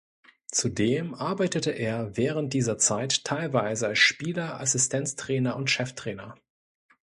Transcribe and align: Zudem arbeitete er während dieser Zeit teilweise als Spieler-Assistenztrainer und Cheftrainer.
Zudem 0.51 1.13
arbeitete 1.13 1.69
er 1.69 2.17
während 2.17 2.53
dieser 2.53 2.79
Zeit 2.79 3.23
teilweise 3.23 3.85
als 3.87 3.99
Spieler-Assistenztrainer 3.99 5.55
und 5.55 5.69
Cheftrainer. 5.69 6.33